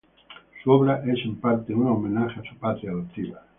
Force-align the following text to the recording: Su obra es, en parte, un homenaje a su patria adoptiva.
Su 0.63 0.71
obra 0.71 1.03
es, 1.05 1.23
en 1.25 1.35
parte, 1.35 1.75
un 1.75 1.85
homenaje 1.85 2.39
a 2.39 2.43
su 2.49 2.57
patria 2.57 2.89
adoptiva. 2.89 3.43